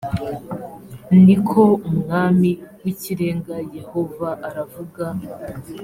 [1.25, 2.49] ni ko umwami
[2.81, 5.03] w’ikirenga yehova aravuga